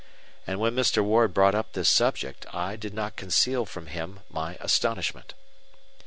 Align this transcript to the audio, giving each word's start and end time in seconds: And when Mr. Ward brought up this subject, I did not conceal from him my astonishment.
And 0.47 0.59
when 0.59 0.73
Mr. 0.73 1.03
Ward 1.03 1.31
brought 1.35 1.53
up 1.53 1.73
this 1.73 1.87
subject, 1.87 2.47
I 2.51 2.75
did 2.75 2.91
not 2.91 3.15
conceal 3.15 3.67
from 3.67 3.85
him 3.85 4.21
my 4.31 4.55
astonishment. 4.59 5.35